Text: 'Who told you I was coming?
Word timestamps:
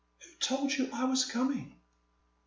'Who 0.23 0.35
told 0.39 0.73
you 0.73 0.89
I 0.91 1.03
was 1.03 1.25
coming? 1.25 1.79